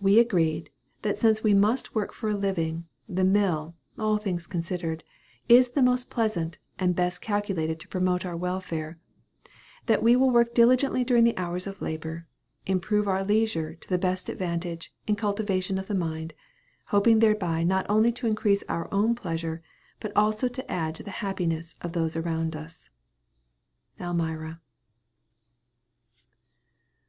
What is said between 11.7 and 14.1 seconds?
labor; improve our leisure to the